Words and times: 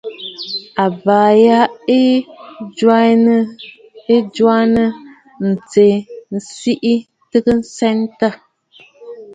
Àbàʼà 0.85 1.31
ya 1.45 1.59
a 4.13 4.17
jwaanə 4.35 4.83
ntəə 5.47 5.87
tsiʼì 6.49 6.93
tɨ̀ 7.29 7.43
stsetə̀. 7.69 8.33